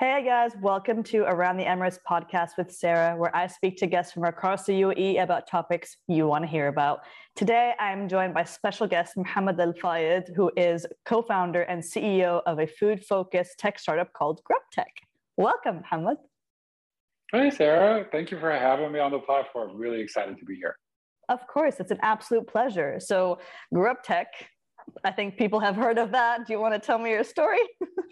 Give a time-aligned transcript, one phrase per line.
[0.00, 4.14] Hey guys, welcome to Around the Emirates podcast with Sara, where I speak to guests
[4.14, 7.00] from across the UAE about topics you want to hear about.
[7.36, 12.40] Today, I'm joined by special guest Mohamed Al Fayed, who is co founder and CEO
[12.46, 15.04] of a food focused tech startup called GrubTech.
[15.36, 16.16] Welcome, Mohamed.
[17.30, 18.06] Hey, Sara.
[18.10, 19.76] Thank you for having me on the platform.
[19.76, 20.76] Really excited to be here.
[21.28, 23.00] Of course, it's an absolute pleasure.
[23.00, 23.38] So,
[23.74, 24.28] GrubTech,
[25.04, 26.46] I think people have heard of that.
[26.46, 27.60] Do you want to tell me your story?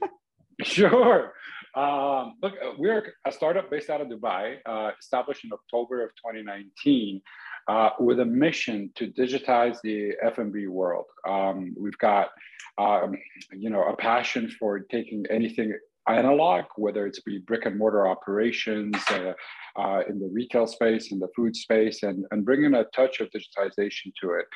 [0.62, 1.32] sure.
[1.78, 6.10] Um, look, uh, we're a startup based out of Dubai, uh, established in October of
[6.16, 7.22] 2019,
[7.68, 11.04] uh, with a mission to digitize the F&B world.
[11.28, 12.30] Um, we've got,
[12.78, 13.16] um,
[13.52, 15.72] you know, a passion for taking anything
[16.08, 19.34] analog, whether it's be brick and mortar operations uh,
[19.76, 23.28] uh, in the retail space, in the food space, and, and bringing a touch of
[23.30, 24.46] digitization to it.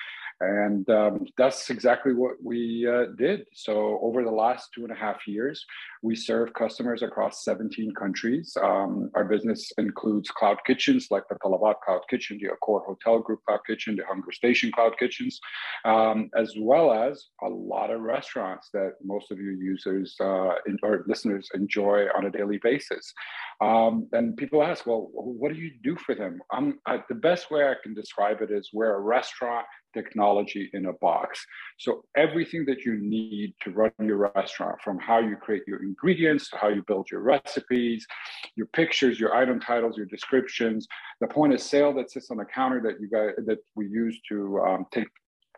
[0.43, 3.47] And um, that's exactly what we uh, did.
[3.55, 5.65] So, over the last two and a half years,
[6.03, 8.57] we serve customers across 17 countries.
[8.61, 13.41] Um, our business includes cloud kitchens like the Talabat Cloud Kitchen, the Accor Hotel Group
[13.47, 15.41] Cloud Kitchen, the Hunger Station Cloud Kitchens,
[15.85, 21.05] um, as well as a lot of restaurants that most of you users uh, or
[21.07, 23.13] listeners enjoy on a daily basis.
[23.61, 26.41] Um, and people ask, well, what do you do for them?
[26.87, 30.93] I, the best way I can describe it is we're a restaurant technology in a
[30.95, 31.45] box.
[31.79, 36.49] So everything that you need to run your restaurant, from how you create your ingredients
[36.51, 38.07] to how you build your recipes,
[38.57, 40.87] your pictures, your item titles, your descriptions,
[41.21, 44.21] the point of sale that sits on the counter that you guys that we use
[44.29, 45.09] to um, take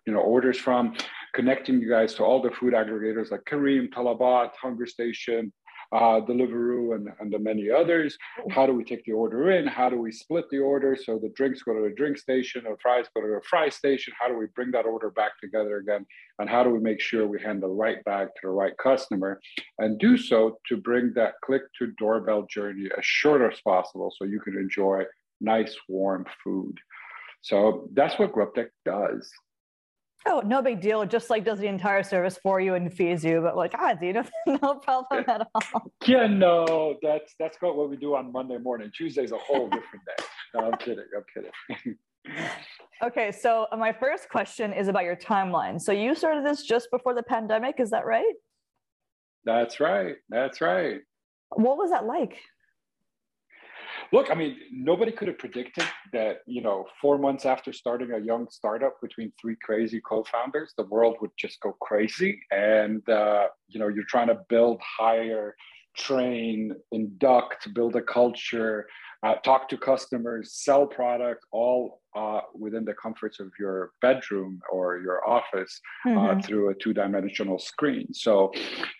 [0.06, 0.94] you know orders from,
[1.34, 5.52] connecting you guys to all the food aggregators like Careem, Talabat, Hunger Station,
[5.92, 8.16] uh, Deliveroo, and, and the many others.
[8.50, 9.66] How do we take the order in?
[9.66, 12.76] How do we split the order so the drinks go to the drink station or
[12.80, 14.12] fries go to the fry station?
[14.18, 16.06] How do we bring that order back together again?
[16.38, 19.40] And how do we make sure we hand the right bag to the right customer
[19.78, 24.24] and do so to bring that click to doorbell journey as short as possible so
[24.24, 25.04] you can enjoy
[25.40, 26.78] nice, warm food.
[27.42, 29.30] So that's what GrubTech does.
[30.26, 31.04] Oh, no big deal.
[31.04, 34.14] Just like does the entire service for you and feeds you, but like, ah, you
[34.14, 34.24] know,
[34.62, 35.92] no problem at all.
[36.06, 38.90] Yeah, no, that's that's what we do on Monday morning.
[38.94, 40.24] Tuesday's a whole different day.
[40.54, 41.04] No, I'm kidding.
[41.16, 41.96] I'm kidding.
[43.02, 45.80] okay, so uh, my first question is about your timeline.
[45.80, 48.34] So you started this just before the pandemic, is that right?
[49.44, 50.16] That's right.
[50.28, 51.00] That's right.
[51.50, 52.38] What was that like?
[54.12, 58.18] Look, I mean, nobody could have predicted that, you know, four months after starting a
[58.18, 62.40] young startup between three crazy co-founders, the world would just go crazy.
[62.50, 65.56] And, uh, you know, you're trying to build, hire,
[65.96, 68.86] train, induct, build a culture,
[69.24, 74.98] uh, talk to customers, sell product, all uh, within the comforts of your bedroom or
[74.98, 76.38] your office uh, mm-hmm.
[76.38, 78.06] uh, through a two-dimensional screen.
[78.14, 78.52] So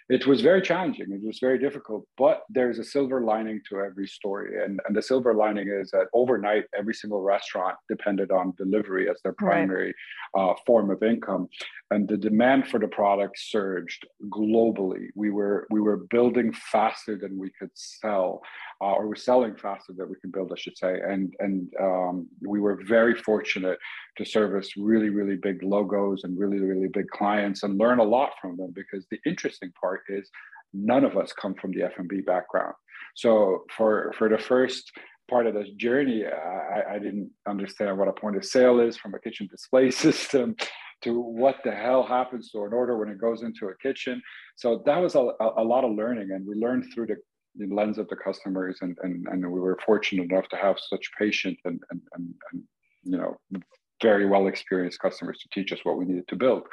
[0.08, 1.12] it was very challenging.
[1.12, 5.02] It was very difficult, but there's a silver lining to every story, and, and the
[5.02, 9.94] silver lining is that overnight, every single restaurant depended on delivery as their primary
[10.34, 10.50] right.
[10.50, 11.48] uh, form of income,
[11.90, 15.06] and the demand for the product surged globally.
[15.14, 18.42] We were we were building faster than we could sell,
[18.80, 22.28] uh, or we're selling faster than we can build, I should say, and and um,
[22.40, 23.78] we were very fortunate
[24.16, 28.32] to service really, really big logos and really, really big clients and learn a lot
[28.40, 30.30] from them because the interesting part is
[30.72, 32.74] none of us come from the F&B background.
[33.14, 34.90] So for, for the first
[35.30, 39.14] part of this journey, I, I didn't understand what a point of sale is from
[39.14, 40.56] a kitchen display system
[41.02, 44.20] to what the hell happens to an order when it goes into a kitchen.
[44.56, 47.16] So that was a, a lot of learning and we learned through the
[47.56, 51.10] the lens of the customers and, and, and we were fortunate enough to have such
[51.18, 52.62] patient and, and, and, and
[53.04, 53.36] you know
[54.02, 56.64] very well experienced customers to teach us what we needed to build.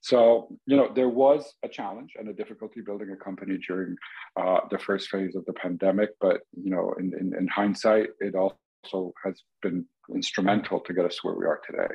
[0.00, 3.96] So, you know, there was a challenge and a difficulty building a company during
[4.40, 6.10] uh, the first phase of the pandemic.
[6.20, 11.24] But, you know, in, in, in, hindsight, it also has been instrumental to get us
[11.24, 11.92] where we are today.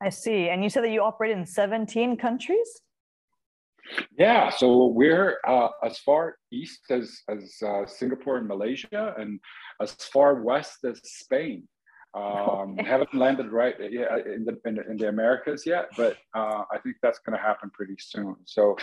[0.00, 0.48] I see.
[0.48, 2.80] And you said that you operate in 17 countries?
[4.18, 9.40] Yeah, so we're uh, as far east as, as uh, Singapore and Malaysia, and
[9.80, 11.68] as far west as Spain.
[12.14, 12.88] Um, okay.
[12.88, 16.96] Haven't landed right yeah, in the in, in the Americas yet, but uh, I think
[17.02, 18.36] that's going to happen pretty soon.
[18.44, 18.76] So,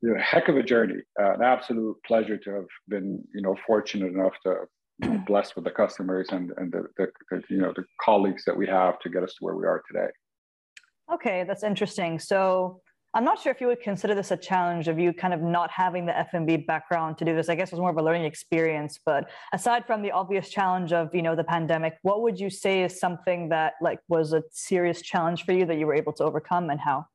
[0.00, 1.02] you know, a heck of a journey.
[1.20, 4.54] Uh, an absolute pleasure to have been, you know, fortunate enough to
[5.02, 8.44] you know, blessed with the customers and and the, the, the you know the colleagues
[8.46, 10.08] that we have to get us to where we are today.
[11.12, 12.18] Okay, that's interesting.
[12.18, 12.80] So
[13.18, 15.72] I'm not sure if you would consider this a challenge of you kind of not
[15.72, 17.48] having the F&B background to do this.
[17.48, 19.00] I guess it was more of a learning experience.
[19.04, 22.84] But aside from the obvious challenge of you know the pandemic, what would you say
[22.84, 26.22] is something that like was a serious challenge for you that you were able to
[26.22, 27.06] overcome, and how?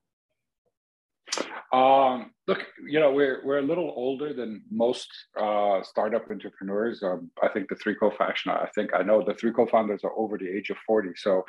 [1.72, 5.08] Um, look, you know, we're we're a little older than most
[5.40, 7.02] uh, startup entrepreneurs.
[7.02, 8.44] Um, I think the three co-founders.
[8.46, 11.12] I think I know the three co-founders are over the age of forty.
[11.16, 11.46] So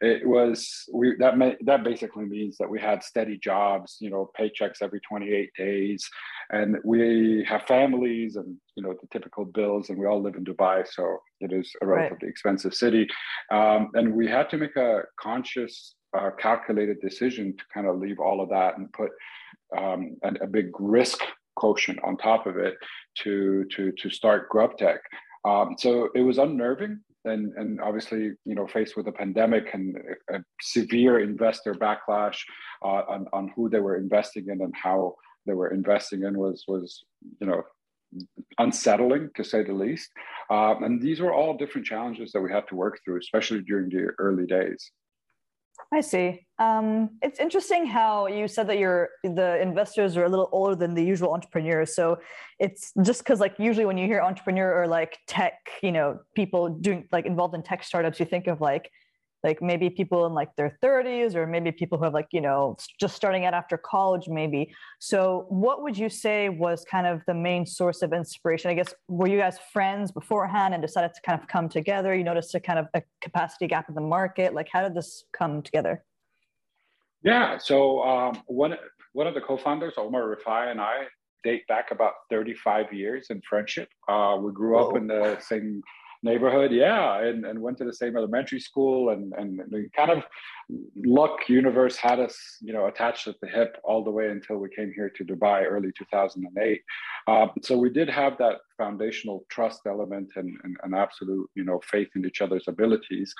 [0.00, 4.30] it was we that may, that basically means that we had steady jobs, you know,
[4.38, 6.08] paychecks every twenty eight days,
[6.50, 10.44] and we have families and you know the typical bills, and we all live in
[10.44, 12.30] Dubai, so it is a relatively right.
[12.30, 13.06] expensive city,
[13.50, 18.18] um, and we had to make a conscious uh, calculated decision to kind of leave
[18.18, 19.10] all of that and put
[19.76, 21.18] um, a, a, big risk
[21.56, 22.74] quotient on top of it
[23.22, 24.98] to to to start GrubTech.
[25.44, 29.96] Um, so it was unnerving, and and obviously you know faced with a pandemic and
[30.30, 32.38] a, a severe investor backlash
[32.84, 35.14] uh, on on who they were investing in and how
[35.46, 37.04] they were investing in was was
[37.40, 37.62] you know
[38.58, 40.10] unsettling to say the least.
[40.50, 43.88] Um, and these were all different challenges that we had to work through, especially during
[43.90, 44.90] the early days.
[45.92, 46.46] I see.
[46.58, 50.94] Um, it's interesting how you said that your the investors are a little older than
[50.94, 51.94] the usual entrepreneurs.
[51.94, 52.18] So
[52.58, 56.68] it's just because like usually when you hear entrepreneur or like tech, you know, people
[56.68, 58.90] doing like involved in tech startups, you think of like
[59.46, 62.76] like maybe people in like their 30s or maybe people who have like you know
[63.00, 64.74] just starting out after college maybe.
[64.98, 68.70] So what would you say was kind of the main source of inspiration?
[68.70, 72.14] I guess were you guys friends beforehand and decided to kind of come together?
[72.14, 74.52] You noticed a kind of a capacity gap in the market?
[74.52, 76.04] Like how did this come together?
[77.22, 78.74] Yeah so um, one
[79.12, 81.06] one of the co-founders omar rifai and i
[81.46, 83.88] date back about 35 years in friendship.
[84.08, 84.88] Uh, we grew Whoa.
[84.88, 85.80] up in the same
[86.22, 86.72] neighborhood.
[86.72, 89.60] Yeah and, and went to the same elementary school and and
[89.94, 90.22] kind of
[91.04, 94.68] luck universe had us you know attached at the hip all the way until we
[94.74, 96.82] came here to dubai early 2008
[97.28, 101.80] um, so we did have that foundational trust element and, and, and, absolute you know
[101.90, 103.34] faith in each other's abilities.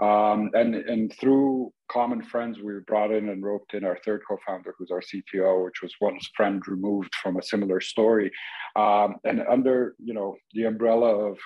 [0.00, 4.74] Um, and and through common friends we brought in and roped in our third co-founder
[4.78, 8.30] who's our cto which was one's friend removed from a similar story.
[8.76, 11.38] Um, and under you know the umbrella of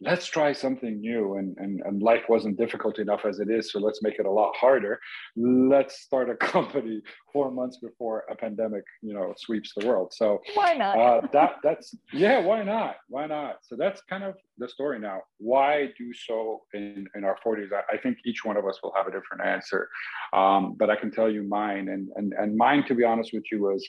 [0.00, 3.80] let's try something new and, and, and life wasn't difficult enough as it is so
[3.80, 5.00] let's make it a lot harder.
[5.36, 7.02] Let's start a company
[7.32, 10.12] four months before a pandemic you know sweeps the world.
[10.14, 10.98] So why not?
[10.98, 12.96] uh, that that's yeah why not?
[13.08, 13.56] Why not?
[13.62, 15.22] So that's kind of the story now.
[15.38, 18.92] Why do so in in our 40s i, I think each one of us will
[18.96, 19.88] have a different answer.
[20.32, 23.44] Um, but i can tell you mine and and and mine to be honest with
[23.50, 23.88] you was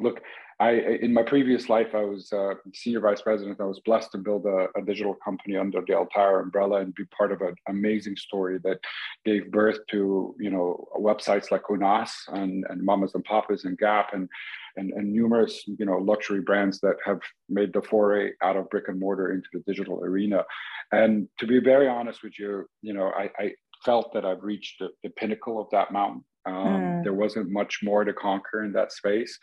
[0.00, 0.20] look
[0.60, 3.60] I, in my previous life, I was uh, senior vice president.
[3.60, 6.92] I was blessed to build a, a, digital company under the Al Tayer umbrella and
[6.96, 8.80] be part of an amazing story that
[9.24, 14.14] gave birth to, you know, websites like Ounass and, and Mamas and Papas and Gap
[14.14, 14.28] and,
[14.76, 18.88] and, and numerous, you know, luxury brands that have made the foray out of brick
[18.88, 20.42] and mortar into the digital arena.
[20.90, 23.52] And to be very honest with you, you know, I, I
[23.84, 26.24] felt that I've reached the, the pinnacle of that mountain.
[26.48, 27.02] Um, mm.
[27.02, 29.38] There wasn't much more to conquer in that space.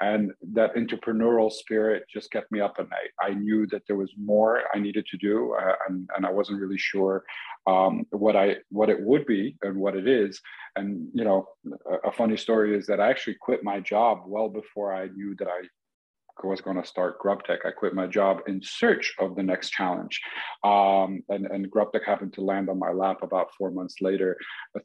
[0.00, 3.10] And that entrepreneurial spirit just kept me up at night.
[3.20, 6.60] I knew that there was more I needed to do, uh, and, and I wasn't
[6.60, 7.24] really sure
[7.66, 10.40] um, what I what it would be and what it is.
[10.76, 11.48] And you know,
[11.90, 15.34] a, a funny story is that I actually quit my job well before I knew
[15.38, 15.62] that I
[16.44, 17.66] was going to start GrubTech.
[17.66, 20.20] I quit my job in search of the next challenge.
[20.62, 24.36] Um, and, and GrubTech happened to land on my lap about four months later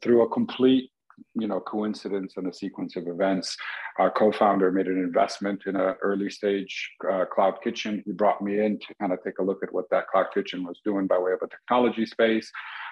[0.02, 0.90] through a complete
[1.34, 3.56] you know coincidence and a sequence of events.
[3.98, 8.02] Our co-founder made an investment in an early stage uh, cloud kitchen.
[8.04, 10.64] He brought me in to kind of take a look at what that cloud kitchen
[10.64, 12.50] was doing by way of a technology space.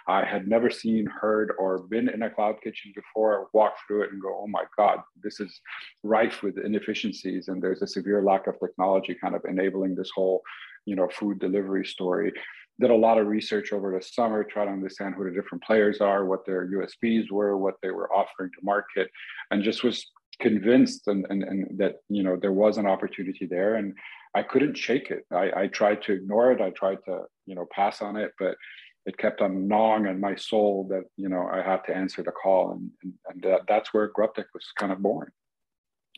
[0.09, 3.49] I had never seen heard or been in a cloud kitchen before.
[3.53, 5.61] Walked through it and go oh my god this is
[6.03, 10.43] rife with inefficiencies and there's a severe lack of technology kind of enabling this whole
[10.85, 12.33] you know food delivery story
[12.81, 16.01] did a lot of research over the summer, trying to understand who the different players
[16.01, 19.11] are, what their USPs were, what they were offering to market,
[19.51, 20.11] and just was
[20.41, 23.95] convinced and, and, and that you know there was an opportunity there and
[24.35, 25.25] I couldn't shake it.
[25.31, 26.61] I, I tried to ignore it.
[26.61, 28.57] I tried to, you know, pass on it, but
[29.05, 32.31] it kept on gnawing on my soul that, you know, I had to answer the
[32.31, 32.73] call.
[32.73, 35.31] And, and, and that, that's where GrubTech was kind of born.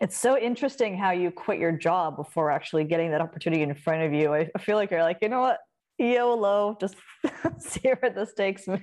[0.00, 4.02] It's so interesting how you quit your job before actually getting that opportunity in front
[4.02, 4.34] of you.
[4.34, 5.58] I feel like you're like, you know what?
[5.98, 6.96] YOLO, just
[7.58, 8.80] see where this takes me.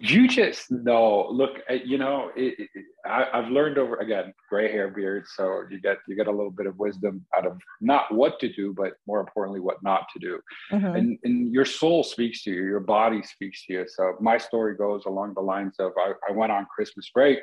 [0.00, 1.28] you just know.
[1.30, 5.24] Look, uh, you know, it, it, I, have learned over again, gray hair, beard.
[5.36, 8.52] So you get you get a little bit of wisdom out of not what to
[8.52, 10.40] do, but more importantly, what not to do.
[10.72, 10.96] Mm-hmm.
[10.96, 13.84] And and your soul speaks to you, your body speaks to you.
[13.86, 17.40] So my story goes along the lines of I, I went on Christmas break,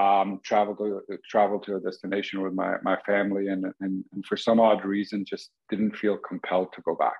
[0.00, 4.36] um, traveled to traveled to a destination with my my family, and, and and for
[4.36, 7.18] some odd reason, just didn't feel compelled to go back.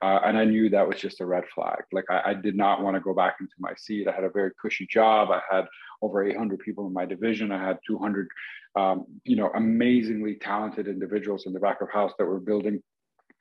[0.00, 1.82] Uh, and I knew that was just a red flag.
[1.92, 4.06] Like I, I did not want to go back into my seat.
[4.06, 5.30] I had a very cushy job.
[5.30, 5.64] I had
[6.02, 7.50] over 800 people in my division.
[7.50, 8.28] I had 200,
[8.76, 12.80] um, you know, amazingly talented individuals in the back of house that were building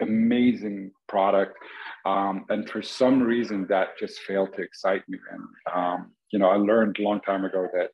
[0.01, 1.57] amazing product.
[2.05, 5.19] Um, and for some reason, that just failed to excite me.
[5.31, 5.43] And
[5.75, 7.91] um, you know, I learned a long time ago that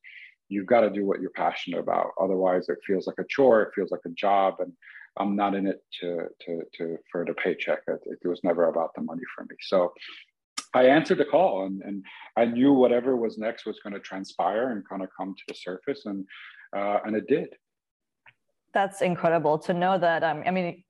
[0.50, 2.12] you've got to do what you're passionate about.
[2.20, 3.62] Otherwise, it feels like a chore.
[3.62, 4.74] It feels like a job, and
[5.18, 7.80] I'm not in it to to to for the paycheck.
[7.88, 9.56] It, it was never about the money for me.
[9.62, 9.94] So
[10.74, 12.04] I answered the call, and and
[12.36, 15.56] I knew whatever was next was going to transpire and kind of come to the
[15.56, 16.26] surface, and
[16.76, 17.50] uh, and it did.
[18.74, 20.24] That's incredible to know that.
[20.24, 20.84] Um, I mean,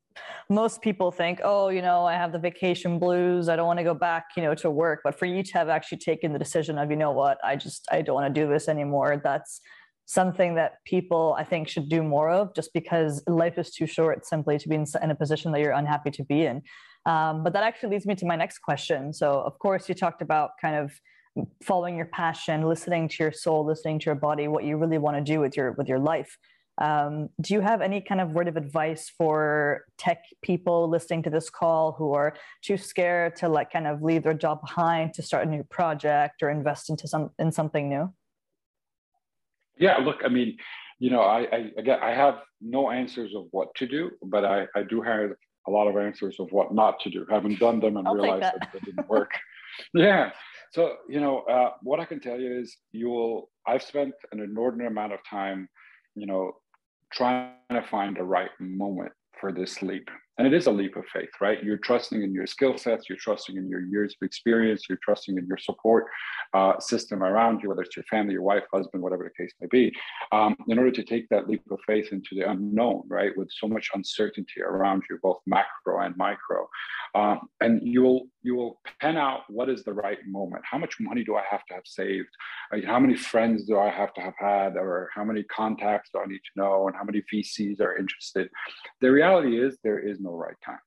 [0.49, 3.49] most people think, oh, you know, I have the vacation blues.
[3.49, 5.01] I don't want to go back, you know, to work.
[5.03, 7.87] But for you to have actually taken the decision of, you know what, I just
[7.91, 9.21] I don't want to do this anymore.
[9.23, 9.61] That's
[10.05, 14.25] something that people I think should do more of, just because life is too short
[14.25, 16.63] simply to be in, in a position that you're unhappy to be in.
[17.05, 19.13] Um, but that actually leads me to my next question.
[19.13, 20.91] So, of course, you talked about kind of
[21.63, 25.17] following your passion, listening to your soul, listening to your body, what you really want
[25.17, 26.37] to do with your with your life.
[26.79, 31.29] Um, do you have any kind of word of advice for tech people listening to
[31.29, 35.21] this call who are too scared to like kind of leave their job behind to
[35.21, 38.13] start a new project or invest into some in something new?
[39.77, 40.57] Yeah, look, I mean,
[40.99, 44.67] you know, I, I again, I have no answers of what to do, but I,
[44.73, 45.31] I do have
[45.67, 47.25] a lot of answers of what not to do.
[47.29, 48.69] Haven't done them and I'll realized that.
[48.71, 49.31] that didn't work.
[49.93, 50.31] yeah.
[50.71, 54.39] So, you know, uh, what I can tell you is you will, I've spent an
[54.39, 55.67] inordinate amount of time,
[56.15, 56.53] you know,
[57.11, 60.09] trying to find the right moment for this leap.
[60.39, 61.61] And it is a leap of faith, right?
[61.61, 65.37] You're trusting in your skill sets, you're trusting in your years of experience, you're trusting
[65.37, 66.05] in your support
[66.53, 69.67] uh, system around you, whether it's your family, your wife, husband, whatever the case may
[69.69, 69.93] be,
[70.31, 73.37] um, in order to take that leap of faith into the unknown, right?
[73.37, 76.69] With so much uncertainty around you, both macro and micro.
[77.15, 80.63] Um, and you will you will pen out what is the right moment.
[80.63, 82.29] How much money do I have to have saved?
[82.85, 86.25] How many friends do I have to have had, or how many contacts do I
[86.25, 88.49] need to know, and how many VCs are interested?
[89.01, 90.79] The reality is there is no right time,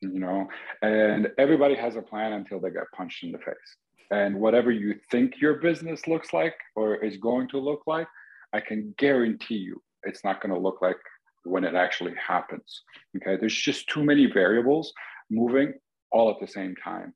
[0.00, 0.48] you know,
[0.82, 3.76] and everybody has a plan until they get punched in the face.
[4.10, 8.06] And whatever you think your business looks like or is going to look like,
[8.52, 10.98] I can guarantee you it's not going to look like
[11.44, 12.82] when it actually happens.
[13.16, 14.92] Okay, there's just too many variables
[15.30, 15.74] moving
[16.12, 17.12] all at the same time.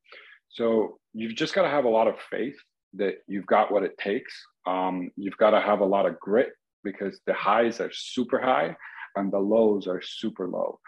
[0.49, 2.57] So you've just got to have a lot of faith
[2.93, 4.33] that you've got what it takes.
[4.65, 6.49] Um, you've got to have a lot of grit
[6.83, 8.75] because the highs are super high
[9.15, 10.79] and the lows are super low.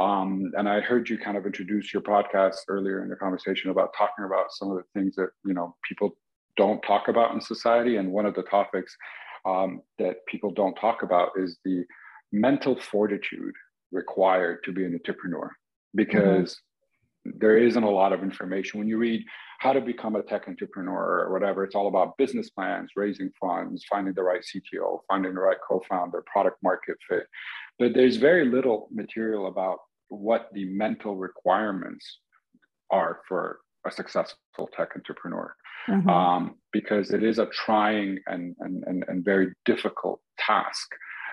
[0.00, 3.90] Um, and I heard you kind of introduce your podcast earlier in the conversation about
[3.96, 6.16] talking about some of the things that you know people
[6.56, 7.96] don't talk about in society.
[7.96, 8.96] And one of the topics
[9.44, 11.84] um, that people don't talk about is the
[12.32, 13.52] mental fortitude
[13.92, 15.50] required to be an entrepreneur,
[15.94, 16.54] because
[17.26, 17.38] mm-hmm.
[17.38, 19.22] there isn't a lot of information when you read
[19.58, 21.62] how to become a tech entrepreneur or whatever.
[21.62, 26.24] It's all about business plans, raising funds, finding the right CTO, finding the right co-founder,
[26.26, 27.26] product market fit.
[27.78, 32.18] But there's very little material about what the mental requirements
[32.90, 35.54] are for a successful tech entrepreneur.
[35.88, 36.10] Mm-hmm.
[36.10, 40.88] um, because it is a trying and, and, and, and very difficult task.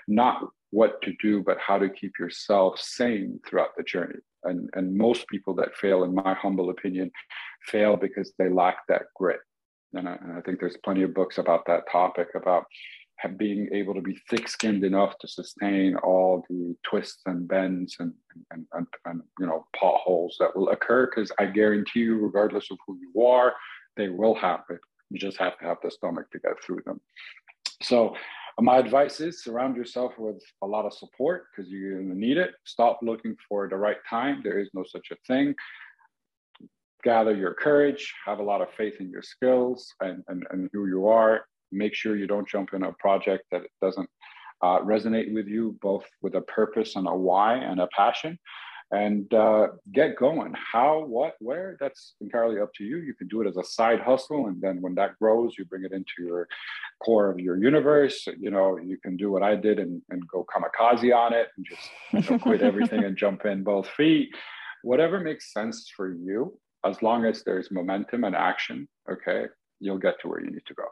[0.08, 0.42] Not
[0.72, 4.20] what to do but how to keep yourself sane throughout the journey.
[4.44, 7.12] And, and most people that fail in my humble opinion
[7.66, 9.40] fail because they lack that grit.
[9.94, 12.64] And I, and I think there's plenty of books about that topic about
[13.38, 18.14] being able to be thick-skinned enough to sustain all the twists and bends and
[18.52, 22.78] and, and, and you know potholes that will occur because i guarantee you regardless of
[22.86, 23.54] who you are
[23.98, 24.80] they will happen.
[25.10, 27.02] You just have to have the stomach to get through them.
[27.82, 28.16] So
[28.60, 32.38] my advice is surround yourself with a lot of support because you're going to need
[32.38, 32.52] it.
[32.64, 34.42] Stop looking for the right time.
[34.44, 35.54] There is no such a thing.
[37.04, 38.14] Gather your courage.
[38.26, 41.94] Have a lot of faith in your skills and, and, and who you are make
[41.94, 44.10] sure you don't jump in a project that doesn't
[44.62, 48.40] uh, resonate with you, both with a purpose and a why and a passion,
[48.92, 50.54] and uh, get going.
[50.56, 52.98] How, what, where, that's entirely up to you.
[52.98, 55.84] You can do it as a side hustle, and then when that grows, you bring
[55.84, 56.48] it into your
[57.04, 58.28] core of your universe.
[58.40, 61.66] You know, you can do what I did and, and go kamikaze on it and
[61.66, 64.30] just you know, quit everything and jump in both feet.
[64.84, 69.46] Whatever makes sense for you, as long as there's momentum and action, okay,
[69.80, 70.86] you'll get to where you need to go.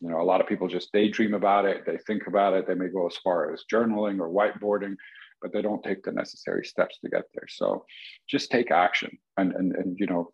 [0.00, 2.74] You know, a lot of people just daydream about it, they think about it, they
[2.74, 4.94] may go as far as journaling or whiteboarding,
[5.42, 7.46] but they don't take the necessary steps to get there.
[7.48, 7.84] So
[8.28, 10.32] just take action and and, and you know,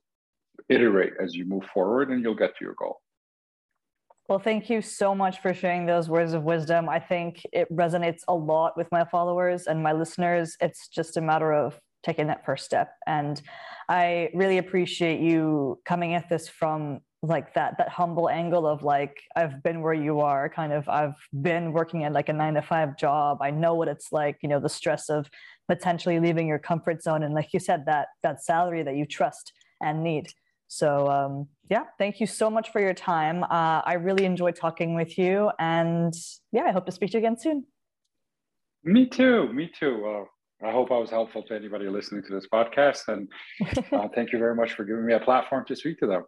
[0.68, 3.00] iterate as you move forward and you'll get to your goal.
[4.28, 6.88] Well, thank you so much for sharing those words of wisdom.
[6.88, 10.56] I think it resonates a lot with my followers and my listeners.
[10.60, 12.92] It's just a matter of taking that first step.
[13.06, 13.40] And
[13.88, 19.22] I really appreciate you coming at this from like that that humble angle of like
[19.34, 22.62] I've been where you are kind of I've been working at like a 9 to
[22.62, 25.28] 5 job I know what it's like you know the stress of
[25.68, 29.52] potentially leaving your comfort zone and like you said that that salary that you trust
[29.80, 30.28] and need
[30.68, 34.94] so um, yeah thank you so much for your time uh, I really enjoyed talking
[34.94, 36.14] with you and
[36.52, 37.64] yeah I hope to speak to you again soon
[38.84, 40.24] me too me too uh,
[40.66, 43.08] I hope I was helpful to anybody listening to this podcast.
[43.08, 43.28] And
[43.92, 46.24] uh, thank you very much for giving me a platform to speak to them.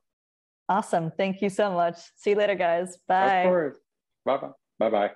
[0.68, 1.10] Awesome.
[1.16, 1.96] Thank you so much.
[2.16, 2.98] See you later, guys.
[3.08, 3.40] Bye.
[3.40, 3.76] Of course.
[4.24, 4.50] Bye bye.
[4.78, 5.10] Bye bye.